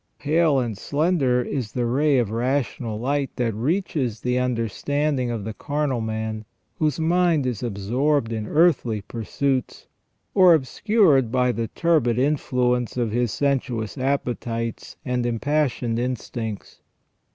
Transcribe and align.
Pale 0.17 0.57
and 0.61 0.75
slender 0.75 1.43
is 1.43 1.73
the 1.73 1.85
ray 1.85 2.17
of 2.17 2.31
rational 2.31 2.99
light 2.99 3.29
that 3.35 3.53
reaches 3.53 4.19
the 4.21 4.39
understand 4.39 5.19
ing 5.19 5.29
of 5.29 5.43
the 5.43 5.53
carnal 5.53 6.01
man, 6.01 6.43
whose 6.79 6.99
mind 6.99 7.45
is 7.45 7.61
absorbed 7.61 8.33
in 8.33 8.47
earthly 8.47 9.01
pursuits, 9.01 9.85
or 10.33 10.55
obscured 10.55 11.31
by 11.31 11.51
the 11.51 11.67
turbid 11.67 12.17
influence 12.17 12.97
of 12.97 13.11
his 13.11 13.31
sensuous 13.31 13.95
appetites 13.95 14.97
and 15.05 15.23
impassioned 15.23 15.99
instincts. 15.99 16.81